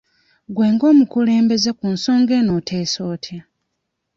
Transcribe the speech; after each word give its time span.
Gwe 0.55 0.67
ng'omukulembeze 0.73 1.71
ku 1.79 1.85
nsonga 1.93 2.33
eno 2.39 2.51
oteesa 2.59 2.99
otya? 3.13 3.39